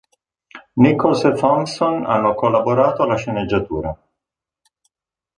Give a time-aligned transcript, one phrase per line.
[0.77, 3.95] Nichols e Thompson hanno collaborato alla sceneggiatura.